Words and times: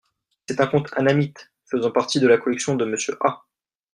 C'est 0.47 0.59
un 0.59 0.65
conte 0.65 0.89
annamite, 0.97 1.51
faisant 1.69 1.91
partie 1.91 2.19
de 2.19 2.25
la 2.27 2.39
collection 2.39 2.75
de 2.75 2.85
Monsieur 2.85 3.15
A. 3.23 3.43